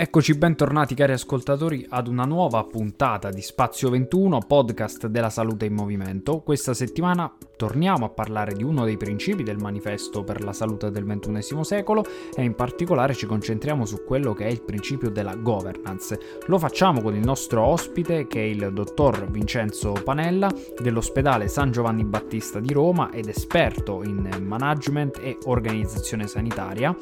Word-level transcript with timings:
Eccoci 0.00 0.34
bentornati 0.34 0.94
cari 0.94 1.10
ascoltatori 1.10 1.84
ad 1.88 2.06
una 2.06 2.22
nuova 2.22 2.62
puntata 2.62 3.30
di 3.30 3.42
Spazio 3.42 3.90
21, 3.90 4.38
podcast 4.46 5.08
della 5.08 5.28
salute 5.28 5.64
in 5.64 5.74
movimento. 5.74 6.38
Questa 6.38 6.72
settimana 6.72 7.28
torniamo 7.56 8.04
a 8.04 8.08
parlare 8.08 8.54
di 8.54 8.62
uno 8.62 8.84
dei 8.84 8.96
principi 8.96 9.42
del 9.42 9.56
manifesto 9.56 10.22
per 10.22 10.44
la 10.44 10.52
salute 10.52 10.92
del 10.92 11.02
XXI 11.02 11.64
secolo 11.64 12.04
e 12.32 12.44
in 12.44 12.54
particolare 12.54 13.12
ci 13.12 13.26
concentriamo 13.26 13.84
su 13.84 14.04
quello 14.04 14.34
che 14.34 14.44
è 14.44 14.50
il 14.50 14.62
principio 14.62 15.10
della 15.10 15.34
governance. 15.34 16.16
Lo 16.46 16.60
facciamo 16.60 17.02
con 17.02 17.16
il 17.16 17.24
nostro 17.24 17.64
ospite 17.64 18.28
che 18.28 18.38
è 18.38 18.44
il 18.44 18.70
dottor 18.72 19.28
Vincenzo 19.28 19.94
Panella 20.04 20.48
dell'ospedale 20.80 21.48
San 21.48 21.72
Giovanni 21.72 22.04
Battista 22.04 22.60
di 22.60 22.72
Roma 22.72 23.10
ed 23.10 23.26
esperto 23.26 24.04
in 24.04 24.30
management 24.46 25.18
e 25.20 25.38
organizzazione 25.46 26.28
sanitaria 26.28 26.96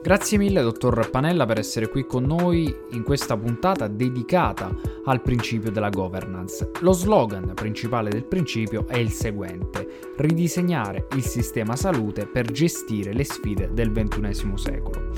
Grazie 0.00 0.36
mille, 0.36 0.62
dottor 0.62 1.10
Panella, 1.10 1.46
per 1.46 1.58
essere 1.58 1.88
qui 1.88 2.06
con 2.06 2.24
noi 2.24 2.74
in 2.90 3.04
questa 3.04 3.36
puntata 3.36 3.86
dedicata 3.86 4.74
al 5.04 5.22
principio 5.22 5.70
della 5.70 5.90
governance. 5.90 6.70
Lo 6.80 6.92
slogan 6.92 7.52
principale 7.54 8.10
del 8.10 8.24
principio 8.24 8.86
è 8.88 8.96
il 8.96 9.10
seguente: 9.10 9.86
ridisegnare 10.16 11.06
il 11.14 11.22
sistema 11.22 11.76
salute 11.76 12.26
per 12.26 12.50
gestire 12.50 13.12
le 13.12 13.22
sfide 13.22 13.70
del 13.72 13.92
XXI 13.92 14.52
secolo. 14.56 15.10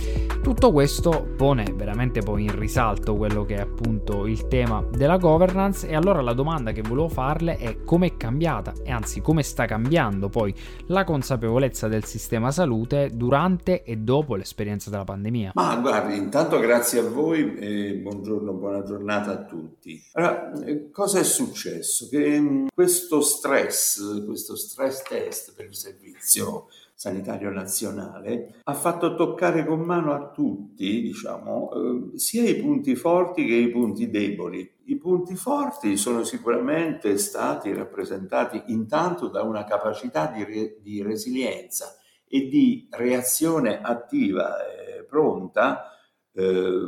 Tutto 0.42 0.73
questo 0.73 1.28
pone 1.34 1.72
veramente 1.75 2.20
poi 2.20 2.42
in 2.42 2.59
risalto 2.59 3.16
quello 3.16 3.47
che 3.47 3.55
è 3.55 3.61
appunto 3.61 4.27
il 4.27 4.47
tema 4.48 4.84
della 4.91 5.16
governance 5.16 5.88
e 5.88 5.95
allora 5.95 6.20
la 6.20 6.34
domanda 6.34 6.72
che 6.72 6.83
volevo 6.83 7.09
farle 7.09 7.56
è 7.56 7.83
come 7.84 8.09
è 8.09 8.16
cambiata 8.19 8.75
e 8.83 8.91
anzi 8.91 9.22
come 9.22 9.42
sta 9.42 9.64
cambiando 9.64 10.28
poi 10.28 10.55
la 10.88 11.05
consapevolezza 11.05 11.88
del 11.88 12.05
sistema 12.05 12.50
salute 12.50 13.11
durante 13.14 13.83
e 13.84 13.97
dopo 13.97 14.34
l'esperienza 14.34 14.64
della 14.65 15.05
pandemia. 15.05 15.53
Ma 15.55 15.77
guardi, 15.77 16.17
intanto 16.17 16.59
grazie 16.59 17.01
a 17.01 17.09
voi 17.09 17.57
e 17.57 17.95
buongiorno, 17.95 18.53
buona 18.53 18.83
giornata 18.83 19.31
a 19.33 19.45
tutti. 19.45 20.03
Allora, 20.12 20.53
eh, 20.65 20.91
cosa 20.91 21.20
è 21.20 21.25
successo? 21.25 22.09
Che 22.09 22.41
mm, 22.41 22.67
questo 22.75 23.20
stress, 23.20 24.25
questo 24.25 24.57
stress 24.57 25.03
test 25.03 25.55
per 25.55 25.67
il 25.67 25.75
servizio 25.75 26.69
sanitario 26.95 27.51
nazionale, 27.51 28.61
ha 28.65 28.75
fatto 28.75 29.15
toccare 29.15 29.67
con 29.67 29.81
mano 29.81 30.12
a 30.12 30.31
tutti, 30.31 31.03
diciamo, 31.03 31.70
eh, 31.73 32.19
sia 32.19 32.48
i 32.48 32.57
punti 32.57 32.95
forti 32.95 33.45
che 33.45 33.55
i 33.55 33.70
punti 33.70 34.09
deboli. 34.09 34.73
I 34.87 34.97
punti 34.97 35.35
forti 35.35 35.97
sono 35.97 36.25
sicuramente 36.25 37.17
stati 37.19 37.73
rappresentati 37.73 38.65
intanto 38.67 39.29
da 39.29 39.42
una 39.42 39.65
capacità 39.65 40.27
di, 40.27 40.45
re- 40.45 40.77
di 40.83 41.03
resilienza 41.03 41.97
e 42.34 42.48
di 42.48 42.88
reazione 42.90 43.80
attiva 43.80 44.56
e 44.66 45.04
pronta 45.04 45.92
eh, 46.32 46.80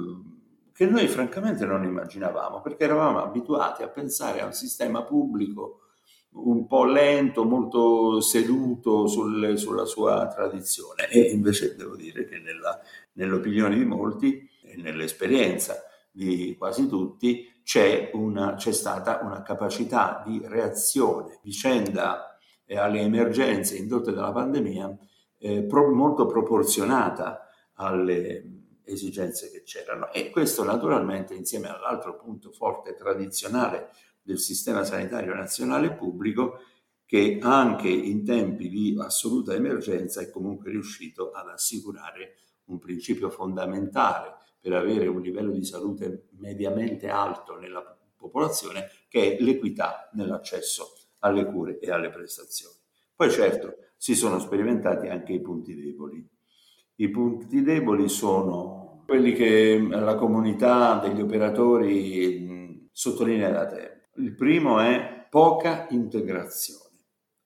che 0.73 0.87
noi 0.87 1.07
francamente 1.07 1.65
non 1.65 1.85
immaginavamo, 1.85 2.61
perché 2.61 2.83
eravamo 2.83 3.23
abituati 3.23 3.85
a 3.85 3.89
pensare 3.89 4.41
a 4.41 4.47
un 4.47 4.53
sistema 4.53 5.05
pubblico 5.05 5.83
un 6.31 6.67
po' 6.67 6.85
lento, 6.85 7.45
molto 7.45 8.21
seduto 8.21 9.07
sul, 9.07 9.57
sulla 9.57 9.85
sua 9.85 10.27
tradizione. 10.27 11.09
E 11.09 11.31
invece 11.31 11.77
devo 11.77 11.95
dire 11.95 12.27
che 12.27 12.39
nella, 12.39 12.81
nell'opinione 13.13 13.77
di 13.77 13.85
molti 13.85 14.51
e 14.63 14.77
nell'esperienza 14.77 15.77
di 16.11 16.57
quasi 16.59 16.89
tutti 16.89 17.49
c'è, 17.63 18.11
una, 18.15 18.57
c'è 18.57 18.73
stata 18.73 19.21
una 19.23 19.43
capacità 19.43 20.25
di 20.27 20.43
reazione 20.45 21.39
vicenda 21.45 22.37
alle 22.69 23.01
emergenze 23.01 23.77
indotte 23.77 24.13
dalla 24.13 24.33
pandemia 24.33 24.99
eh, 25.39 25.63
pro, 25.65 25.93
molto 25.93 26.27
proporzionata 26.27 27.49
alle 27.75 28.65
esigenze 28.85 29.51
che 29.51 29.63
c'erano 29.63 30.13
e 30.13 30.31
questo 30.31 30.63
naturalmente 30.63 31.35
insieme 31.35 31.69
all'altro 31.69 32.17
punto 32.17 32.53
forte 32.53 32.95
tradizionale 32.95 33.91
del 34.23 34.39
sistema 34.39 34.85
sanitario 34.85 35.35
nazionale 35.35 35.93
pubblico 35.93 36.61
che 37.05 37.39
anche 37.41 37.89
in 37.89 38.25
tempi 38.25 38.69
di 38.69 38.97
assoluta 38.99 39.55
emergenza 39.55 40.21
è 40.21 40.31
comunque 40.31 40.71
riuscito 40.71 41.31
ad 41.31 41.49
assicurare 41.49 42.37
un 42.65 42.79
principio 42.79 43.31
fondamentale 43.31 44.35
per 44.61 44.73
avere 44.73 45.07
un 45.07 45.21
livello 45.21 45.53
di 45.53 45.65
salute 45.65 46.27
mediamente 46.39 47.09
alto 47.09 47.57
nella 47.57 47.97
popolazione, 48.17 48.91
che 49.09 49.37
è 49.37 49.41
l'equità 49.41 50.11
nell'accesso 50.15 50.97
alle 51.21 51.45
cure 51.45 51.79
e 51.79 51.93
alle 51.93 52.11
prestazioni. 52.11 52.75
Poi 53.15 53.31
certo 53.31 53.77
si 53.97 54.15
sono 54.15 54.39
sperimentati 54.39 55.09
anche 55.09 55.33
i 55.33 55.41
punti 55.41 55.75
deboli. 55.75 56.27
I 56.97 57.11
punti 57.11 57.63
deboli 57.63 58.09
sono 58.09 59.03
quelli 59.07 59.33
che 59.33 59.87
la 59.89 60.17
comunità 60.17 60.99
degli 60.99 61.21
operatori 61.21 62.89
sottolinea 62.93 63.51
da 63.51 63.67
tempo 63.67 63.97
il 64.19 64.35
primo 64.35 64.81
è 64.81 65.27
poca 65.29 65.87
integrazione 65.91 66.85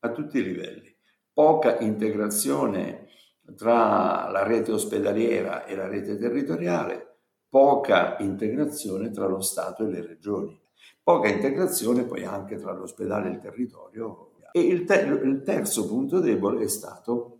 a 0.00 0.12
tutti 0.12 0.38
i 0.38 0.42
livelli, 0.42 0.94
poca 1.32 1.80
integrazione 1.80 3.08
tra 3.56 4.28
la 4.30 4.44
rete 4.44 4.70
ospedaliera 4.70 5.64
e 5.64 5.74
la 5.74 5.88
rete 5.88 6.16
territoriale, 6.16 7.18
poca 7.48 8.16
integrazione 8.20 9.10
tra 9.10 9.26
lo 9.26 9.40
Stato 9.40 9.84
e 9.84 9.90
le 9.90 10.06
regioni, 10.06 10.58
poca 11.02 11.28
integrazione 11.28 12.04
poi 12.04 12.24
anche 12.24 12.56
tra 12.56 12.72
l'ospedale 12.72 13.28
e 13.28 13.32
il 13.32 13.40
territorio. 13.40 14.29
E 14.52 14.60
il, 14.60 14.84
ter- 14.84 15.24
il 15.24 15.42
terzo 15.42 15.86
punto 15.86 16.20
debole 16.20 16.64
è 16.64 16.68
stato 16.68 17.38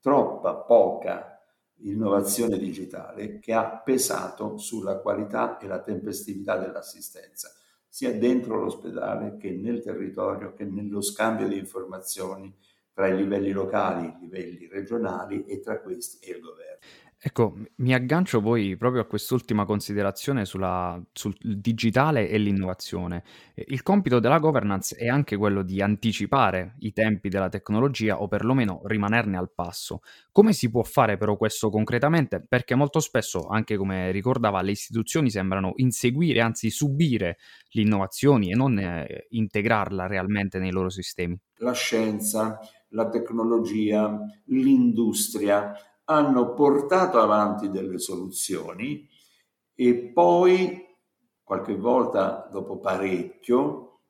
troppa 0.00 0.54
poca 0.54 1.40
innovazione 1.84 2.58
digitale 2.58 3.38
che 3.38 3.52
ha 3.52 3.64
pesato 3.78 4.56
sulla 4.56 4.98
qualità 4.98 5.58
e 5.58 5.66
la 5.66 5.80
tempestività 5.80 6.56
dell'assistenza 6.56 7.52
sia 7.88 8.16
dentro 8.16 8.58
l'ospedale 8.58 9.36
che 9.36 9.50
nel 9.50 9.82
territorio, 9.82 10.54
che 10.54 10.64
nello 10.64 11.02
scambio 11.02 11.46
di 11.46 11.58
informazioni 11.58 12.50
tra 12.90 13.06
i 13.06 13.16
livelli 13.16 13.50
locali, 13.50 14.06
i 14.06 14.18
livelli 14.18 14.66
regionali 14.66 15.44
e 15.44 15.60
tra 15.60 15.78
questi 15.78 16.24
e 16.26 16.32
il 16.36 16.40
governo. 16.40 16.78
Ecco, 17.24 17.54
mi 17.76 17.94
aggancio 17.94 18.40
poi 18.40 18.76
proprio 18.76 19.02
a 19.02 19.06
quest'ultima 19.06 19.64
considerazione 19.64 20.44
sulla, 20.44 21.00
sul 21.12 21.32
digitale 21.40 22.28
e 22.28 22.36
l'innovazione. 22.36 23.22
Eh, 23.54 23.64
il 23.68 23.84
compito 23.84 24.18
della 24.18 24.40
governance 24.40 24.96
è 24.96 25.06
anche 25.06 25.36
quello 25.36 25.62
di 25.62 25.80
anticipare 25.80 26.74
i 26.80 26.92
tempi 26.92 27.28
della 27.28 27.48
tecnologia 27.48 28.20
o 28.20 28.26
perlomeno 28.26 28.80
rimanerne 28.86 29.36
al 29.36 29.52
passo. 29.54 30.00
Come 30.32 30.52
si 30.52 30.68
può 30.68 30.82
fare 30.82 31.16
però 31.16 31.36
questo 31.36 31.70
concretamente? 31.70 32.44
Perché 32.44 32.74
molto 32.74 32.98
spesso, 32.98 33.46
anche 33.46 33.76
come 33.76 34.10
ricordava, 34.10 34.60
le 34.60 34.72
istituzioni 34.72 35.30
sembrano 35.30 35.74
inseguire, 35.76 36.40
anzi 36.40 36.70
subire 36.70 37.38
le 37.68 37.82
innovazioni 37.82 38.50
e 38.50 38.56
non 38.56 38.76
eh, 38.80 39.26
integrarla 39.28 40.08
realmente 40.08 40.58
nei 40.58 40.72
loro 40.72 40.90
sistemi. 40.90 41.38
La 41.58 41.72
scienza, 41.72 42.58
la 42.88 43.08
tecnologia, 43.08 44.18
l'industria 44.46 45.72
hanno 46.04 46.52
portato 46.54 47.20
avanti 47.20 47.70
delle 47.70 47.98
soluzioni 47.98 49.08
e 49.74 49.94
poi 49.94 50.86
qualche 51.42 51.76
volta 51.76 52.48
dopo 52.50 52.78
parecchio, 52.78 54.00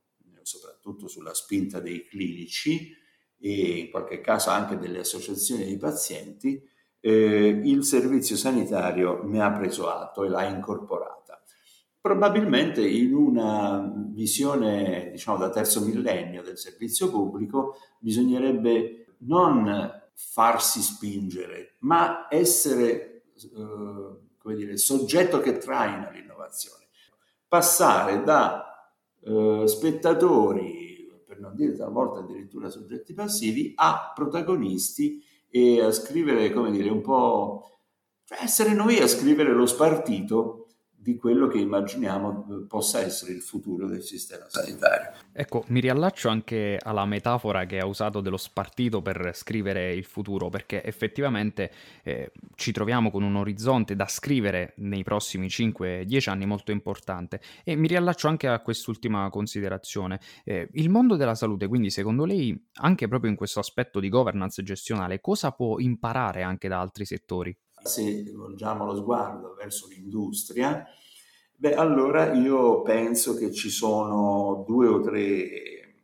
soprattutto 0.42 1.08
sulla 1.08 1.34
spinta 1.34 1.80
dei 1.80 2.06
clinici 2.06 2.94
e 3.38 3.78
in 3.78 3.90
qualche 3.90 4.20
caso 4.20 4.50
anche 4.50 4.78
delle 4.78 5.00
associazioni 5.00 5.64
di 5.64 5.76
pazienti, 5.76 6.62
eh, 7.00 7.60
il 7.64 7.84
servizio 7.84 8.36
sanitario 8.36 9.22
ne 9.24 9.42
ha 9.42 9.50
preso 9.50 9.88
atto 9.90 10.24
e 10.24 10.28
l'ha 10.28 10.44
incorporata. 10.44 11.42
Probabilmente 12.00 12.86
in 12.86 13.14
una 13.14 13.92
visione, 14.12 15.10
diciamo, 15.10 15.38
da 15.38 15.50
terzo 15.50 15.84
millennio 15.84 16.42
del 16.42 16.58
servizio 16.58 17.10
pubblico 17.10 17.76
bisognerebbe 17.98 19.16
non 19.18 20.01
farsi 20.14 20.80
spingere, 20.80 21.76
ma 21.80 22.26
essere 22.30 23.24
eh, 23.34 24.20
come 24.38 24.54
dire, 24.56 24.76
soggetto 24.76 25.40
che 25.40 25.58
traina 25.58 26.10
l'innovazione. 26.10 26.86
Passare 27.46 28.22
da 28.22 28.90
eh, 29.20 29.62
spettatori, 29.66 31.08
per 31.24 31.38
non 31.38 31.54
dire 31.54 31.76
talvolta 31.76 32.20
addirittura 32.20 32.68
soggetti 32.68 33.14
passivi, 33.14 33.72
a 33.76 34.12
protagonisti 34.14 35.22
e 35.48 35.80
a 35.82 35.92
scrivere, 35.92 36.52
come 36.52 36.70
dire, 36.70 36.90
un 36.90 37.00
po', 37.00 37.78
cioè 38.24 38.38
essere 38.42 38.74
noi 38.74 38.98
a 38.98 39.06
scrivere 39.06 39.52
lo 39.52 39.66
spartito 39.66 40.61
di 41.02 41.16
quello 41.16 41.48
che 41.48 41.58
immaginiamo 41.58 42.46
eh, 42.48 42.66
possa 42.68 43.00
essere 43.00 43.32
il 43.32 43.40
futuro 43.40 43.88
del 43.88 44.02
sistema 44.02 44.44
sanitario. 44.48 45.10
Ecco, 45.32 45.64
mi 45.68 45.80
riallaccio 45.80 46.28
anche 46.28 46.78
alla 46.80 47.04
metafora 47.06 47.66
che 47.66 47.80
ha 47.80 47.86
usato 47.86 48.20
dello 48.20 48.36
spartito 48.36 49.02
per 49.02 49.32
scrivere 49.34 49.92
il 49.94 50.04
futuro, 50.04 50.48
perché 50.48 50.84
effettivamente 50.84 51.72
eh, 52.04 52.30
ci 52.54 52.70
troviamo 52.70 53.10
con 53.10 53.24
un 53.24 53.34
orizzonte 53.34 53.96
da 53.96 54.06
scrivere 54.06 54.74
nei 54.76 55.02
prossimi 55.02 55.48
5-10 55.48 56.30
anni 56.30 56.46
molto 56.46 56.70
importante. 56.70 57.40
E 57.64 57.74
mi 57.74 57.88
riallaccio 57.88 58.28
anche 58.28 58.46
a 58.46 58.60
quest'ultima 58.60 59.28
considerazione. 59.28 60.20
Eh, 60.44 60.68
il 60.74 60.88
mondo 60.88 61.16
della 61.16 61.34
salute, 61.34 61.66
quindi, 61.66 61.90
secondo 61.90 62.24
lei, 62.24 62.68
anche 62.74 63.08
proprio 63.08 63.28
in 63.28 63.36
questo 63.36 63.58
aspetto 63.58 63.98
di 63.98 64.08
governance 64.08 64.62
gestionale, 64.62 65.20
cosa 65.20 65.50
può 65.50 65.80
imparare 65.80 66.42
anche 66.42 66.68
da 66.68 66.78
altri 66.78 67.04
settori? 67.04 67.56
Se 67.82 68.32
volgiamo 68.34 68.84
lo 68.84 68.96
sguardo 68.96 69.54
verso 69.54 69.88
l'industria, 69.88 70.84
beh, 71.56 71.74
allora 71.74 72.32
io 72.32 72.82
penso 72.82 73.34
che 73.34 73.52
ci 73.52 73.70
sono 73.70 74.64
due 74.66 74.86
o 74.86 75.00
tre 75.00 75.20
eh, 75.20 75.94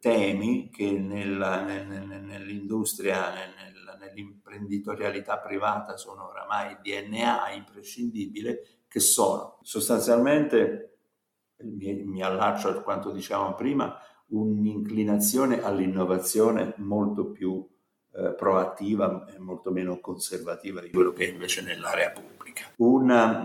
temi 0.00 0.70
che 0.70 0.90
nella, 0.92 1.62
nell'industria, 1.62 3.32
nell'imprenditorialità 3.98 5.38
privata 5.38 5.96
sono 5.96 6.28
oramai 6.28 6.78
DNA 6.82 7.52
imprescindibile, 7.52 8.82
che 8.88 9.00
sono 9.00 9.58
sostanzialmente, 9.62 10.98
mi, 11.62 12.02
mi 12.04 12.22
allaccio 12.22 12.68
a 12.68 12.82
quanto 12.82 13.10
dicevamo 13.10 13.54
prima, 13.54 13.96
un'inclinazione 14.28 15.62
all'innovazione 15.62 16.74
molto 16.78 17.30
più 17.30 17.66
eh, 18.14 18.34
proattiva 18.34 19.26
e 19.34 19.38
molto 19.38 19.70
meno 19.70 19.98
conservativa 20.00 20.80
di 20.80 20.90
quello 20.90 21.12
che 21.12 21.26
è 21.26 21.30
invece 21.30 21.62
nell'area 21.62 22.10
pubblica. 22.10 22.64
Una 22.76 23.44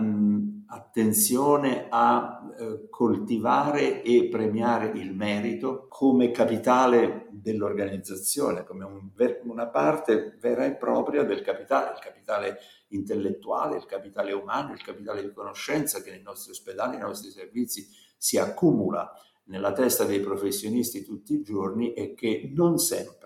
attenzione 0.69 1.87
a 1.89 2.41
eh, 2.57 2.89
coltivare 2.89 4.01
e 4.01 4.27
premiare 4.29 4.87
il 4.95 5.13
merito 5.13 5.87
come 5.87 6.31
capitale 6.31 7.27
dell'organizzazione, 7.31 8.65
come 8.65 8.83
un, 8.83 9.09
una 9.43 9.67
parte 9.67 10.35
vera 10.39 10.65
e 10.65 10.75
propria 10.75 11.23
del 11.23 11.41
capitale, 11.41 11.93
il 11.93 11.99
capitale 11.99 12.57
intellettuale, 12.89 13.77
il 13.77 13.85
capitale 13.85 14.33
umano, 14.33 14.73
il 14.73 14.83
capitale 14.83 15.21
di 15.21 15.31
conoscenza 15.31 16.01
che 16.01 16.11
nei 16.11 16.21
nostri 16.21 16.51
ospedali, 16.51 16.97
nei 16.97 17.05
nostri 17.05 17.29
servizi 17.29 17.87
si 18.17 18.37
accumula 18.37 19.13
nella 19.45 19.71
testa 19.71 20.03
dei 20.03 20.19
professionisti 20.19 21.05
tutti 21.05 21.33
i 21.33 21.41
giorni 21.41 21.93
e 21.93 22.13
che 22.13 22.51
non 22.53 22.77
sempre 22.77 23.16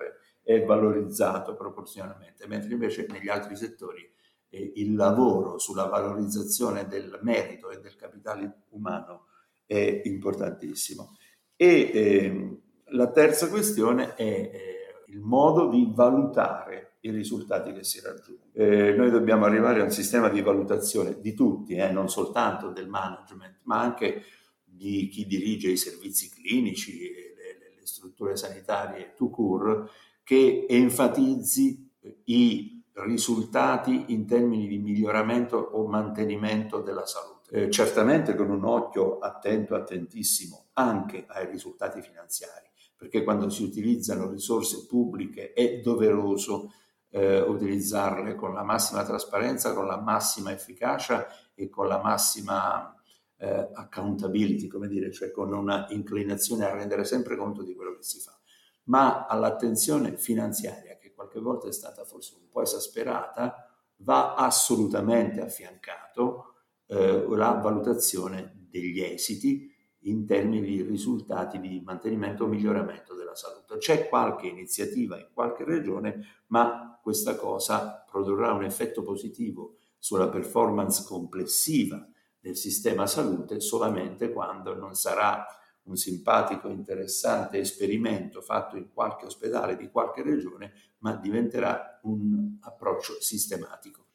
è 0.55 0.65
valorizzato 0.65 1.55
proporzionalmente, 1.55 2.47
mentre 2.47 2.73
invece 2.73 3.07
negli 3.09 3.29
altri 3.29 3.55
settori 3.55 4.09
eh, 4.49 4.73
il 4.75 4.95
lavoro 4.95 5.57
sulla 5.57 5.85
valorizzazione 5.85 6.87
del 6.87 7.19
merito 7.21 7.69
e 7.69 7.79
del 7.79 7.95
capitale 7.95 8.63
umano 8.69 9.27
è 9.65 10.01
importantissimo. 10.05 11.17
E 11.55 11.91
eh, 11.93 12.61
la 12.93 13.09
terza 13.11 13.47
questione 13.49 14.15
è 14.15 14.23
eh, 14.23 14.81
il 15.07 15.19
modo 15.19 15.69
di 15.69 15.89
valutare 15.93 16.97
i 17.01 17.11
risultati 17.11 17.71
che 17.71 17.83
si 17.83 18.01
raggiungono. 18.01 18.51
Eh, 18.53 18.93
noi 18.93 19.09
dobbiamo 19.09 19.45
arrivare 19.45 19.79
a 19.79 19.83
un 19.83 19.91
sistema 19.91 20.29
di 20.29 20.41
valutazione 20.41 21.19
di 21.19 21.33
tutti, 21.33 21.75
eh, 21.75 21.91
non 21.91 22.09
soltanto 22.09 22.69
del 22.69 22.87
management, 22.87 23.59
ma 23.63 23.79
anche 23.79 24.23
di 24.63 25.07
chi 25.07 25.25
dirige 25.25 25.69
i 25.69 25.77
servizi 25.77 26.29
clinici, 26.29 27.11
le, 27.11 27.75
le 27.79 27.85
strutture 27.85 28.35
sanitarie 28.35 29.13
to 29.15 29.29
cure, 29.29 29.89
che 30.31 30.65
enfatizzi 30.69 31.91
i 32.23 32.81
risultati 32.93 34.13
in 34.13 34.25
termini 34.25 34.65
di 34.65 34.77
miglioramento 34.77 35.57
o 35.57 35.85
mantenimento 35.87 36.79
della 36.79 37.05
salute. 37.05 37.65
Eh, 37.65 37.69
certamente 37.69 38.33
con 38.35 38.49
un 38.49 38.63
occhio 38.63 39.19
attento, 39.19 39.75
attentissimo 39.75 40.67
anche 40.75 41.25
ai 41.27 41.47
risultati 41.47 42.01
finanziari, 42.01 42.65
perché 42.95 43.25
quando 43.25 43.49
si 43.49 43.61
utilizzano 43.61 44.29
risorse 44.29 44.85
pubbliche 44.87 45.51
è 45.51 45.81
doveroso 45.81 46.71
eh, 47.09 47.41
utilizzarle 47.41 48.33
con 48.35 48.53
la 48.53 48.63
massima 48.63 49.03
trasparenza, 49.03 49.73
con 49.73 49.85
la 49.85 49.99
massima 49.99 50.53
efficacia 50.53 51.27
e 51.53 51.67
con 51.67 51.89
la 51.89 52.01
massima 52.01 52.95
eh, 53.35 53.67
accountability, 53.73 54.67
come 54.67 54.87
dire, 54.87 55.11
cioè 55.11 55.29
con 55.29 55.51
una 55.51 55.87
inclinazione 55.89 56.63
a 56.63 56.73
rendere 56.73 57.03
sempre 57.03 57.35
conto 57.35 57.63
di 57.63 57.75
quello 57.75 57.97
che 57.97 58.03
si 58.03 58.19
fa. 58.19 58.40
Ma 58.83 59.25
all'attenzione 59.25 60.17
finanziaria, 60.17 60.97
che 60.97 61.13
qualche 61.13 61.39
volta 61.39 61.67
è 61.67 61.71
stata 61.71 62.03
forse 62.03 62.35
un 62.39 62.49
po' 62.49 62.61
esasperata, 62.61 63.67
va 63.97 64.35
assolutamente 64.35 65.41
affiancato 65.41 66.55
eh, 66.87 67.25
la 67.29 67.51
valutazione 67.51 68.67
degli 68.69 69.01
esiti 69.01 69.69
in 70.05 70.25
termini 70.25 70.65
di 70.65 70.81
risultati 70.81 71.59
di 71.59 71.81
mantenimento 71.85 72.45
o 72.45 72.47
miglioramento 72.47 73.13
della 73.13 73.35
salute. 73.35 73.77
C'è 73.77 74.07
qualche 74.09 74.47
iniziativa 74.47 75.17
in 75.17 75.27
qualche 75.31 75.63
regione, 75.63 76.43
ma 76.47 76.99
questa 77.01 77.35
cosa 77.35 78.03
produrrà 78.09 78.51
un 78.53 78.63
effetto 78.63 79.03
positivo 79.03 79.77
sulla 79.97 80.29
performance 80.29 81.03
complessiva 81.05 82.03
del 82.39 82.55
sistema 82.55 83.05
salute 83.05 83.59
solamente 83.59 84.31
quando 84.31 84.73
non 84.73 84.95
sarà 84.95 85.45
un 85.83 85.95
simpatico, 85.95 86.69
interessante 86.69 87.57
esperimento 87.57 88.41
fatto 88.41 88.77
in 88.77 88.91
qualche 88.93 89.25
ospedale 89.25 89.75
di 89.75 89.89
qualche 89.89 90.21
regione, 90.21 90.73
ma 90.99 91.15
diventerà 91.15 91.99
un 92.03 92.57
approccio 92.61 93.19
sistematico. 93.19 94.10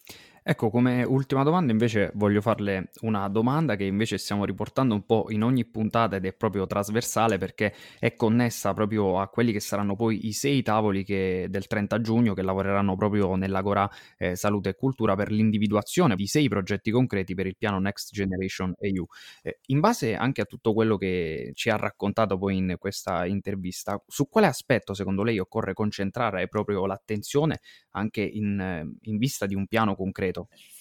Ecco, 0.48 0.70
come 0.70 1.02
ultima 1.02 1.42
domanda 1.42 1.72
invece 1.72 2.12
voglio 2.14 2.40
farle 2.40 2.90
una 3.00 3.26
domanda 3.28 3.74
che 3.74 3.82
invece 3.82 4.16
stiamo 4.16 4.44
riportando 4.44 4.94
un 4.94 5.04
po' 5.04 5.26
in 5.30 5.42
ogni 5.42 5.64
puntata 5.64 6.14
ed 6.14 6.24
è 6.24 6.32
proprio 6.34 6.66
trasversale 6.68 7.36
perché 7.36 7.74
è 7.98 8.14
connessa 8.14 8.72
proprio 8.72 9.18
a 9.18 9.26
quelli 9.28 9.50
che 9.50 9.58
saranno 9.58 9.96
poi 9.96 10.28
i 10.28 10.32
sei 10.32 10.62
tavoli 10.62 11.02
che, 11.02 11.48
del 11.50 11.66
30 11.66 12.00
giugno 12.00 12.32
che 12.32 12.42
lavoreranno 12.42 12.94
proprio 12.94 13.34
nell'Agora 13.34 13.90
eh, 14.18 14.36
Salute 14.36 14.68
e 14.68 14.74
Cultura 14.76 15.16
per 15.16 15.32
l'individuazione 15.32 16.14
di 16.14 16.28
sei 16.28 16.48
progetti 16.48 16.92
concreti 16.92 17.34
per 17.34 17.46
il 17.48 17.56
piano 17.58 17.80
Next 17.80 18.12
Generation 18.12 18.72
EU. 18.78 19.04
Eh, 19.42 19.58
in 19.66 19.80
base 19.80 20.14
anche 20.14 20.42
a 20.42 20.44
tutto 20.44 20.72
quello 20.74 20.96
che 20.96 21.50
ci 21.54 21.70
ha 21.70 21.76
raccontato 21.76 22.38
poi 22.38 22.56
in 22.56 22.76
questa 22.78 23.26
intervista, 23.26 24.00
su 24.06 24.28
quale 24.28 24.46
aspetto 24.46 24.94
secondo 24.94 25.24
lei 25.24 25.40
occorre 25.40 25.72
concentrare 25.72 26.46
proprio 26.46 26.86
l'attenzione 26.86 27.58
anche 27.92 28.20
in, 28.22 28.94
in 29.02 29.16
vista 29.18 29.46
di 29.46 29.54
un 29.56 29.66
piano 29.66 29.96
concreto? 29.96 30.35
Concreto? 30.44 30.74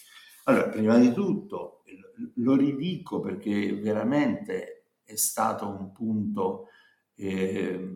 Allora, 0.44 0.68
prima 0.68 0.98
di 0.98 1.12
tutto 1.12 1.82
lo 2.34 2.54
ridico 2.54 3.20
perché 3.20 3.74
veramente 3.74 4.84
è 5.04 5.16
stato 5.16 5.68
un 5.68 5.92
punto 5.92 6.68
eh, 7.14 7.92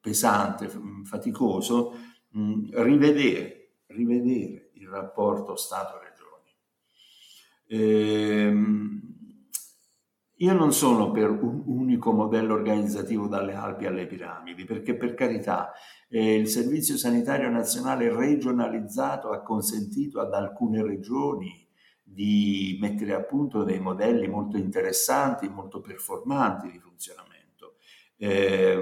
pesante, 0.00 0.70
faticoso, 1.04 1.92
mh, 2.30 2.82
rivedere, 2.82 3.76
rivedere 3.86 4.70
il 4.74 4.88
rapporto 4.88 5.56
Stato-Regioni. 5.56 6.52
Eh, 7.66 8.52
io 10.38 10.52
non 10.52 10.72
sono 10.72 11.10
per 11.12 11.30
un 11.30 11.62
unico 11.66 12.12
modello 12.12 12.54
organizzativo 12.54 13.28
dalle 13.28 13.54
Alpi 13.54 13.86
alle 13.86 14.06
piramidi, 14.06 14.64
perché 14.64 14.96
per 14.96 15.14
carità 15.14 15.72
eh, 16.08 16.34
il 16.34 16.48
Servizio 16.48 16.96
Sanitario 16.96 17.48
Nazionale 17.50 18.12
regionalizzato 18.12 19.30
ha 19.30 19.42
consentito 19.42 20.20
ad 20.20 20.34
alcune 20.34 20.82
regioni 20.82 21.68
di 22.02 22.76
mettere 22.80 23.14
a 23.14 23.22
punto 23.22 23.64
dei 23.64 23.80
modelli 23.80 24.28
molto 24.28 24.56
interessanti, 24.56 25.48
molto 25.48 25.80
performanti 25.80 26.70
di 26.70 26.78
funzionamento. 26.78 27.76
Eh, 28.16 28.76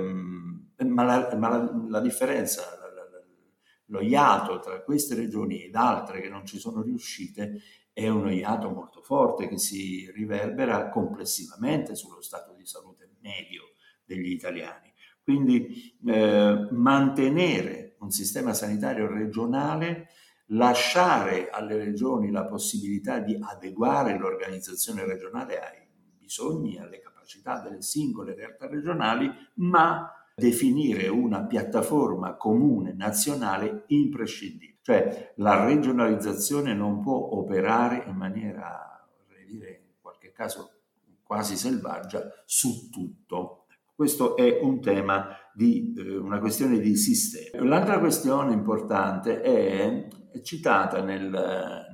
ma 0.85 1.05
la, 1.05 1.37
ma 1.37 1.49
la, 1.49 1.73
la 1.89 2.01
differenza, 2.01 2.63
lo 3.93 4.01
iato 4.01 4.59
tra 4.59 4.81
queste 4.81 5.15
regioni 5.15 5.65
ed 5.65 5.77
altre 5.77 6.23
che 6.23 6.31
non 6.31 6.47
ci 6.47 6.59
sono 6.59 6.81
riuscite 6.81 7.61
è 7.93 8.09
uno 8.09 8.33
iato 8.33 8.71
molto 8.71 9.03
forte 9.03 9.49
che 9.49 9.59
si 9.59 10.11
riverbera 10.15 10.89
complessivamente 10.89 11.95
sullo 11.95 12.23
stato 12.23 12.55
di 12.55 12.65
salute 12.65 13.11
medio 13.21 13.75
degli 14.03 14.31
italiani. 14.31 14.91
Quindi 15.23 15.95
eh, 16.07 16.69
mantenere 16.71 17.97
un 17.99 18.11
sistema 18.11 18.55
sanitario 18.55 19.07
regionale, 19.07 20.09
lasciare 20.47 21.51
alle 21.51 21.77
regioni 21.77 22.31
la 22.31 22.47
possibilità 22.47 23.19
di 23.19 23.39
adeguare 23.41 24.19
l'organizzazione 24.19 25.05
regionale 25.05 25.61
ai 25.61 25.87
bisogni, 26.19 26.79
alle 26.79 26.99
capacità 26.99 27.61
delle 27.61 27.83
singole 27.83 28.35
realtà 28.35 28.67
regionali, 28.67 29.31
ma 29.57 30.11
definire 30.43 31.07
una 31.07 31.45
piattaforma 31.45 32.35
comune 32.35 32.93
nazionale 32.93 33.85
imprescindibile. 33.89 34.79
Cioè 34.83 35.35
la 35.37 35.65
regionalizzazione 35.65 36.75
non 36.75 37.01
può 37.01 37.15
operare 37.15 38.03
in 38.09 38.17
maniera, 38.17 39.07
vorrei 39.29 39.47
dire, 39.47 39.83
in 39.87 40.01
qualche 40.01 40.33
caso 40.33 40.71
quasi 41.23 41.57
selvaggia 41.57 42.23
su 42.45 42.91
tutto. 42.91 43.67
Questo 43.95 44.37
è 44.37 44.59
un 44.61 44.81
tema 44.81 45.29
di 45.55 45.95
eh, 45.97 46.17
una 46.17 46.41
questione 46.41 46.81
di 46.81 46.97
sistema. 46.97 47.65
L'altra 47.65 48.01
questione 48.01 48.53
importante 48.53 49.41
è, 49.41 50.09
è 50.33 50.41
citata 50.41 51.01
nel, 51.03 51.31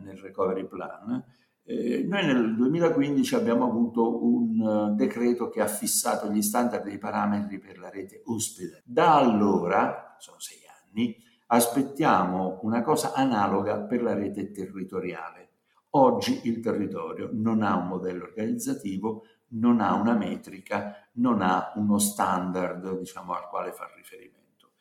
nel, 0.03 0.17
Recovery 0.17 0.67
Plan. 0.67 1.23
Eh, 1.69 2.03
noi 2.09 2.25
nel 2.25 2.57
2015 2.57 3.35
abbiamo 3.35 3.65
avuto 3.65 4.25
un 4.25 4.59
uh, 4.59 4.95
decreto 4.95 5.51
che 5.51 5.61
ha 5.61 5.67
fissato 5.67 6.31
gli 6.31 6.41
standard 6.41 6.83
dei 6.83 6.97
parametri 6.97 7.59
per 7.59 7.79
la 7.79 7.91
rete 7.91 8.23
ospedale. 8.25 8.83
Da 8.87 9.17
allora, 9.17 10.17
sono 10.19 10.39
sei 10.41 10.59
anni, 10.67 11.15
Aspettiamo 11.51 12.59
una 12.63 12.83
cosa 12.83 13.15
analoga 13.15 13.81
per 13.81 14.03
la 14.03 14.13
rete 14.13 14.51
territoriale. 14.51 15.49
Oggi 15.91 16.43
il 16.45 16.61
territorio 16.61 17.31
non 17.33 17.63
ha 17.63 17.75
un 17.75 17.87
modello 17.87 18.25
organizzativo, 18.25 19.25
non 19.53 19.81
ha 19.81 19.95
una 19.95 20.13
metrica, 20.13 21.09
non 21.13 21.41
ha 21.41 21.73
uno 21.77 21.99
standard 21.99 22.99
diciamo, 22.99 23.33
al 23.33 23.49
quale 23.49 23.73
far 23.73 23.95
riferimento. 23.97 24.73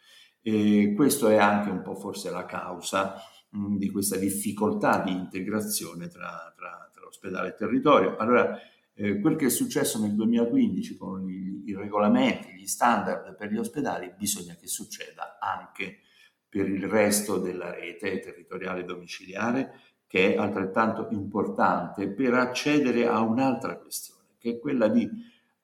E 0.42 0.92
questo 0.94 1.30
è 1.30 1.38
anche 1.38 1.70
un 1.70 1.82
po' 1.82 1.96
forse 1.96 2.30
la 2.32 2.46
causa 2.46 3.16
mh, 3.50 3.78
di 3.78 3.90
questa 3.90 4.18
difficoltà 4.18 5.02
di 5.02 5.12
integrazione 5.12 6.08
tra, 6.08 6.54
tra, 6.56 6.90
tra 6.94 7.06
ospedale 7.06 7.50
e 7.50 7.56
territorio. 7.56 8.18
Allora, 8.18 8.60
eh, 8.94 9.20
quel 9.20 9.36
che 9.36 9.46
è 9.46 9.50
successo 9.50 10.00
nel 10.00 10.16
2015 10.16 10.98
con 10.98 11.30
i, 11.30 11.64
i, 11.66 11.76
regolamenti, 11.76 12.54
gli 12.54 12.66
standard 12.66 13.36
per 13.36 13.52
gli 13.52 13.58
ospedali, 13.58 14.14
bisogna 14.18 14.56
che 14.56 14.68
succeda 14.68 15.38
anche 15.40 16.00
per 16.50 16.68
il 16.68 16.88
resto 16.88 17.38
della 17.38 17.72
rete 17.72 18.20
territoriale 18.20 18.84
domiciliare, 18.86 19.82
che 20.08 20.34
è 20.34 20.38
altrettanto 20.38 21.10
importante 21.12 22.10
per 22.10 22.34
accedere 22.34 23.08
a 23.08 23.20
un'altra 23.20 23.78
questione, 23.78 24.36
che 24.40 24.52
è 24.52 24.60
quella 24.60 24.88
di 24.88 25.08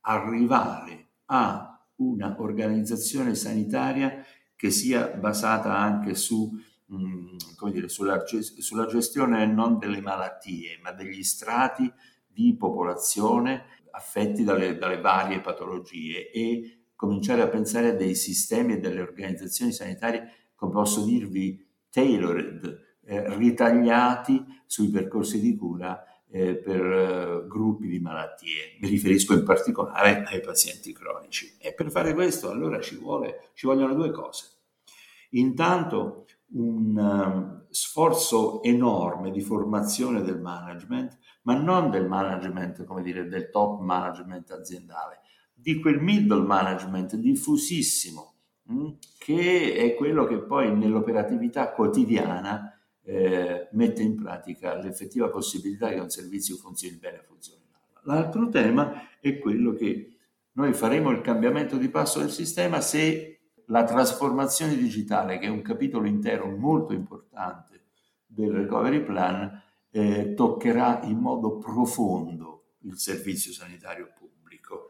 arrivare 0.02 1.08
a 1.26 1.74
una 1.96 2.36
organizzazione 2.38 3.36
sanitaria 3.36 4.24
che 4.56 4.70
sia 4.70 5.08
basata 5.08 5.76
anche 5.76 6.16
su, 6.16 6.52
mm, 6.94 7.70
dire, 7.72 7.90
sulla, 7.90 8.24
sulla 8.26 8.86
gestione 8.86 9.46
non 9.46 9.78
delle 9.78 10.02
malattie, 10.02 10.80
ma 10.82 10.92
degli 10.92 11.24
strati 11.24 11.92
di 12.26 12.56
popolazione 12.56 13.66
affetti 13.92 14.44
dalle, 14.44 14.78
dalle 14.78 15.00
varie 15.00 15.42
patologie 15.42 16.32
e 16.32 16.88
cominciare 16.96 17.42
a 17.42 17.48
pensare 17.48 17.90
a 17.90 17.94
dei 17.94 18.16
sistemi 18.16 18.74
e 18.74 18.80
delle 18.80 19.02
organizzazioni 19.02 19.72
sanitarie, 19.72 20.52
come 20.56 20.72
posso 20.72 21.04
dirvi, 21.04 21.66
tailored, 21.90 22.98
eh, 23.06 23.36
ritagliati 23.36 24.44
sui 24.66 24.90
percorsi 24.90 25.40
di 25.42 25.56
cura 25.56 26.04
eh, 26.32 26.56
per 26.56 26.82
eh, 26.82 27.48
gruppi 27.48 27.88
di 27.88 28.00
malattie. 28.00 28.78
Mi 28.80 28.88
riferisco 28.88 29.34
in 29.34 29.44
particolare 29.44 30.24
ai 30.24 30.40
pazienti 30.40 30.94
cronici. 30.94 31.58
E 31.60 31.74
per 31.74 31.92
fare 31.92 32.14
questo 32.14 32.50
allora 32.50 32.80
ci, 32.80 32.96
vuole, 32.96 33.50
ci 33.54 33.68
vogliono 33.68 33.94
due 33.94 34.12
cose. 34.12 34.50
Intanto 35.32 36.26
un 36.54 36.98
um, 36.98 37.66
sforzo 37.70 38.62
enorme 38.64 39.32
di 39.32 39.42
formazione 39.42 40.22
del 40.22 40.40
management, 40.40 41.18
ma 41.44 41.56
non 41.56 41.90
del 41.90 42.08
management, 42.08 42.84
come 42.86 43.02
dire, 43.02 43.28
del 43.28 43.50
top 43.50 43.82
management 43.82 44.52
aziendale, 44.52 45.20
di 45.54 45.80
quel 45.80 46.00
middle 46.00 46.44
management 46.44 47.16
diffusissimo, 47.16 48.34
mm, 48.72 48.90
che 49.18 49.76
è 49.76 49.96
quello 49.96 50.26
che 50.26 50.40
poi 50.40 50.76
nell'operatività 50.76 51.72
quotidiana 51.72 52.78
eh, 53.06 53.68
mette 53.72 54.02
in 54.02 54.16
pratica 54.16 54.76
l'effettiva 54.76 55.30
possibilità 55.30 55.90
che 55.90 56.00
un 56.00 56.10
servizio 56.10 56.56
funzioni 56.56 56.98
bene 56.98 57.20
e 57.20 57.24
funzioni 57.24 57.62
male. 57.70 58.02
L'altro 58.04 58.50
tema 58.50 59.20
è 59.20 59.40
quello 59.40 59.74
che 59.74 60.18
noi 60.54 60.74
faremo 60.74 61.10
il 61.10 61.22
cambiamento 61.22 61.78
di 61.78 61.90
passo 61.90 62.20
del 62.20 62.30
sistema 62.30 62.80
se 62.80 63.33
la 63.68 63.84
trasformazione 63.84 64.76
digitale, 64.76 65.40
che 65.40 65.46
è 65.46 65.50
un 65.50 65.62
capitolo 65.62 66.08
intero 66.08 66.48
molto 66.48 66.94
importante 66.94 67.82
del 68.26 68.52
recovery 68.52 69.04
plan, 69.04 69.62
eh, 69.92 70.34
toccherà 70.34 71.02
in 71.04 71.20
modo 71.20 71.58
profondo 71.58 72.64
il 72.82 72.98
servizio 72.98 73.52
sanitario 73.52 74.12
pubblico. 74.18 74.90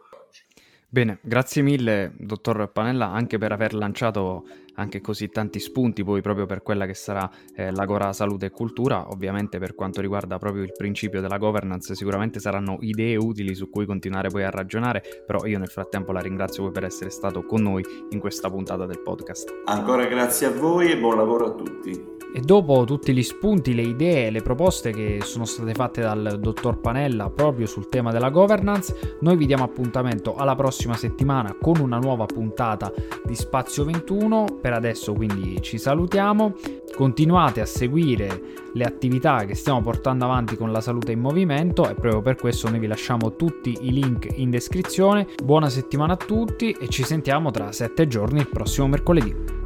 Bene, 0.94 1.18
grazie 1.24 1.64
mille, 1.64 2.14
dottor 2.20 2.72
Panella, 2.72 3.10
anche 3.10 3.40
per 3.40 3.52
aver 3.52 3.74
lanciato 3.74 4.46
anche 4.76 5.02
così 5.02 5.30
tanti 5.30 5.60
spunti 5.60 6.04
poi 6.04 6.22
proprio 6.22 6.46
per 6.46 6.62
quella 6.62 6.86
che 6.86 6.94
sarà 6.94 7.30
eh, 7.56 7.72
l'Agora 7.72 8.14
Salute 8.14 8.48
e 8.48 8.52
Cultura. 8.52 9.10
Ovviamente 9.10 9.60
per 9.60 9.76
quanto 9.76 10.02
riguarda 10.02 10.38
proprio 10.38 10.64
il 10.64 10.72
principio 10.76 11.22
della 11.22 11.38
governance 11.38 11.96
sicuramente 11.96 12.40
saranno 12.40 12.78
idee 12.82 13.16
utili 13.16 13.56
su 13.56 13.70
cui 13.70 13.86
continuare 13.86 14.30
poi 14.30 14.44
a 14.44 14.50
ragionare, 14.50 15.04
però 15.26 15.46
io 15.46 15.60
nel 15.60 15.70
frattempo 15.70 16.12
la 16.12 16.20
ringrazio 16.20 16.72
per 16.72 16.86
essere 16.86 17.10
stato 17.10 17.46
con 17.46 17.62
noi 17.62 17.84
in 18.10 18.20
questa 18.20 18.50
puntata 18.50 18.86
del 18.86 19.02
podcast. 19.02 19.62
Ancora 19.66 20.06
grazie 20.06 20.48
a 20.48 20.52
voi 20.52 20.92
e 20.92 20.98
buon 20.98 21.18
lavoro 21.18 21.48
a 21.48 21.52
tutti. 21.52 22.13
E 22.36 22.42
dopo 22.42 22.84
tutti 22.84 23.14
gli 23.14 23.22
spunti, 23.22 23.76
le 23.76 23.84
idee, 23.84 24.32
le 24.32 24.42
proposte 24.42 24.90
che 24.90 25.20
sono 25.22 25.46
state 25.46 25.74
fatte 25.74 26.02
dal 26.02 26.40
dottor 26.40 26.80
Panella 26.80 27.30
proprio 27.30 27.68
sul 27.68 27.90
tema 27.90 28.12
della 28.12 28.32
governance, 28.32 29.18
noi 29.20 29.38
vi 29.38 29.46
diamo 29.46 29.64
appuntamento 29.64 30.34
alla 30.34 30.56
prossima 30.56 30.96
settimana 30.96 31.56
con 31.62 31.80
una 31.80 32.00
nuova 32.00 32.26
puntata 32.26 32.92
di 33.24 33.36
Spazio 33.36 33.86
21. 33.86 34.58
Per 34.60 34.74
adesso 34.74 35.14
quindi 35.14 35.62
ci 35.62 35.78
salutiamo. 35.78 36.56
Continuate 36.96 37.62
a 37.62 37.68
seguire 37.68 38.42
le 38.74 38.84
attività 38.84 39.46
che 39.46 39.54
stiamo 39.54 39.82
portando 39.82 40.26
avanti 40.26 40.58
con 40.58 40.72
la 40.72 40.82
salute 40.82 41.12
in 41.12 41.20
movimento 41.20 41.88
e 41.88 41.94
proprio 41.94 42.24
per 42.24 42.36
questo 42.36 42.68
noi 42.68 42.80
vi 42.80 42.88
lasciamo 42.88 43.36
tutti 43.36 43.78
i 43.82 43.92
link 43.92 44.28
in 44.38 44.50
descrizione. 44.50 45.28
Buona 45.44 45.70
settimana 45.70 46.14
a 46.14 46.18
tutti 46.18 46.72
e 46.72 46.90
ci 46.90 47.04
sentiamo 47.04 47.52
tra 47.52 47.72
sette 47.72 48.08
giorni 48.08 48.40
il 48.40 48.50
prossimo 48.50 48.88
mercoledì. 48.88 49.63